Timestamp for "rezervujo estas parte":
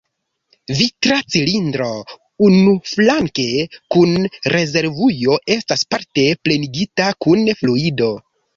4.55-6.27